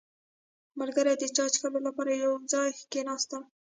•ملګري 0.79 1.13
د 1.17 1.23
چای 1.35 1.49
څښلو 1.53 1.79
لپاره 1.87 2.11
یو 2.23 2.33
ځای 2.51 2.69
کښېناستل. 2.91 3.41